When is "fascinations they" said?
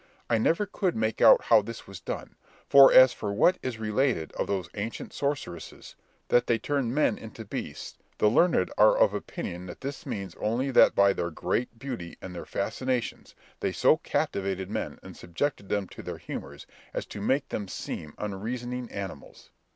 12.47-13.71